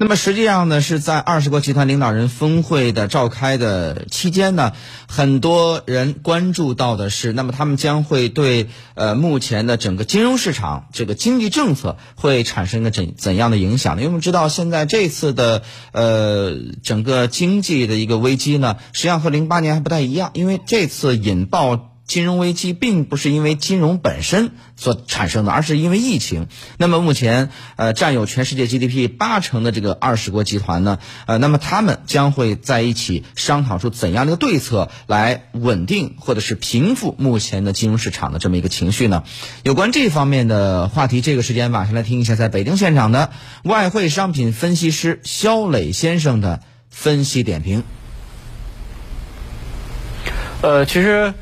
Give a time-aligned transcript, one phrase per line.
[0.00, 4.72] 那么实际上呢，是在二十国集团领导人峰会的召开的期间呢，
[5.08, 14.02] 很多人关注到的是，那么他们将会对呃目前的整个金融市场这个经济政策会产生一个怎怎样的影响呢？
[14.02, 16.54] 因为我们知道现在这次的呃
[16.84, 21.97] 整个经济的一个危机呢，实际上和零八年还不太一样，因为这次引爆。
[22.08, 26.48] 金融危机并不是因为金融本身所产生的，而是因为疫情。
[26.78, 39.22] 那么目前，呃，占有全世界 GDP 八成的这个二十国集团呢，呃，那么他们将会在一起商讨出怎样的一个对策来稳定或者是平复目前的金融市场的这么一个情绪呢？
[39.62, 43.32] 有关这方面的话题，这个时间晚上来听一下在北京现场的
[43.64, 47.84] 外汇商品分析师肖磊先生的分析点评。
[50.62, 51.34] 呃，其实。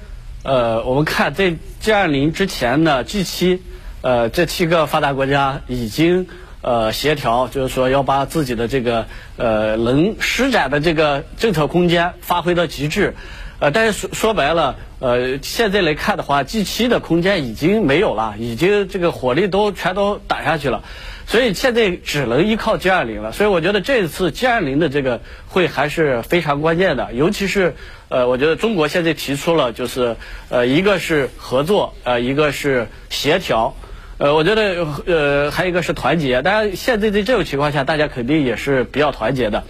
[0.47, 3.59] 呃，我们看在 G 二零之前呢，G7，
[4.01, 6.29] 呃，这七个发达国家已经
[6.61, 9.07] 呃协调，就是说要把自己的这个
[9.39, 13.17] 呃能施展的这个政策空间发挥到极致，
[13.59, 20.83] 呃，但是说说白了，呃，现在来看的话，G7 的空间已经没有了，已经这个火力都全都打下去了。
[21.27, 27.75] 所以现在只能依靠 G20 了，所以我觉得这次 G20 的这个会还是非常关键的，尤其是
[28.09, 30.17] 呃，我觉得中国现在提出了就是
[30.51, 33.75] 呃，一个是合作，呃，一个是协调，
[34.19, 36.43] 呃，我觉得呃，还有一个是团结。
[36.43, 39.65] 当然，现在在这种情况下，大家肯定也是比较团结的。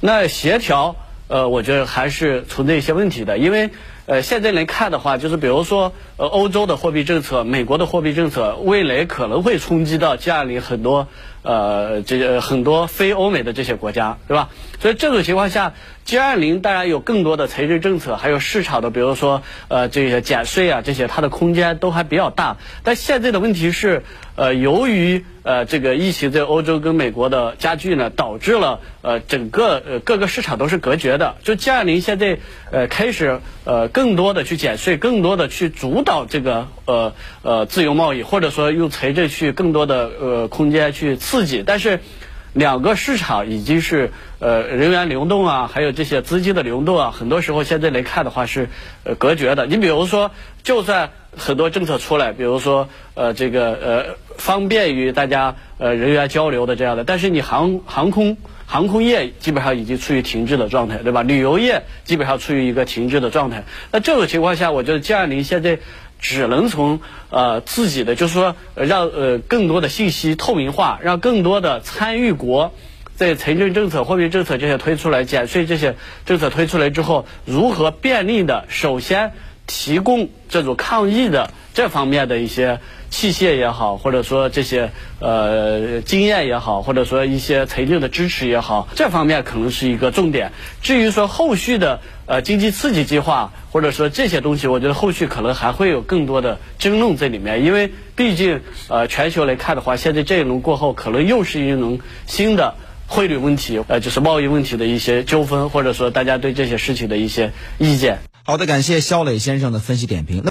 [0.00, 0.96] 那协调，
[1.28, 3.70] 呃，我觉得还是存在一些问题的，因为。
[4.04, 11.06] 呃，现在来看的话，就是比如说，呃，欧洲的货币政策、美国的货币政策，未来可能会冲击到 G 二零很多，
[11.42, 14.48] 呃，这个很多非欧美的这些国家，对吧？
[14.80, 15.74] 所以这种情况下
[16.06, 22.56] ，G20 当然有更多的财政政策，还有市场的，比如说，呃，这些减税啊，这些它的空间都还比较大。
[22.82, 24.02] 但现在的问题是，
[24.34, 31.36] 呃，由于呃这个疫情在欧洲跟美国的加剧呢，导致了呃整个呃各个市场都是隔绝的。
[31.44, 32.38] 就 G20 现在
[32.72, 33.88] 呃开始呃。
[33.92, 42.00] 更多的去减税，更多的去主导这个呃呃自由贸易，或者说用财政去更多的呃空间去刺激，但是
[42.52, 48.68] 两个市场已经是呃人员流动啊，还有这些资金的流动啊，很多时候现在来看的话是
[49.04, 49.64] 呃隔绝的。
[49.64, 50.30] 你比如说，
[50.62, 58.36] 就算很多政策出来，比如说呃这个呃方便于大家呃人员交流的这样的，但是你航航空。
[58.64, 61.22] 航空业基本上已经处于停滞的状态，对吧？
[61.22, 63.64] 旅游业基本上处于一个停滞的状态。
[63.90, 65.80] 那这种情况下，我觉得 G20 现在
[66.22, 72.72] 只能从呃自己的，就是说让呃更多的信息透明化，让更多的参与国
[73.16, 79.32] 在财政政策、货币政策这些推出来、减税这些政策推出来之后，如何便利的首先
[79.66, 82.80] 提供这种抗疫的这方面的一些。
[83.12, 84.90] 器械也好，或者说这些
[85.20, 90.52] 呃经验也好，或者说一些财政的支持也好，这方面可能是一个重点。
[90.80, 97.62] 至于说后续的呃经济刺激计划，或者说这些东西，我觉得后续可能还会有更多的争论在里面。
[97.66, 102.76] 因为毕竟呃全球来看的话，现在这一轮过后，可能又是一轮新的
[103.08, 108.31] 汇率问题，呃就是贸易问题的一些纠纷，或者说大家对这些事情的一些意见。
[108.44, 110.42] 好的，感谢肖磊先生的分析点评。
[110.44, 110.50] 那